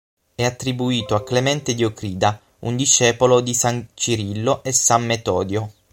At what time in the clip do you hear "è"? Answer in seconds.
0.33-0.43